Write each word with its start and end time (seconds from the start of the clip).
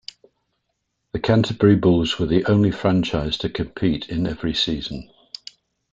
The 1.11 1.19
Canterbury 1.19 1.75
Bulls 1.75 2.17
were 2.17 2.25
the 2.25 2.43
only 2.45 2.71
franchise 2.71 3.37
to 3.37 3.51
compete 3.51 4.09
in 4.09 4.25
every 4.25 4.55
season. 4.55 5.11